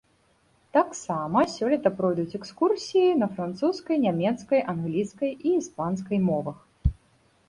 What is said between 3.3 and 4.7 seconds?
французскай, нямецкай,